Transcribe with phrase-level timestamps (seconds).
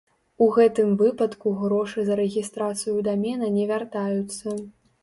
[0.43, 4.61] У гэтым выпадку грошы за рэгістрацыю дамена не вяртаюцца.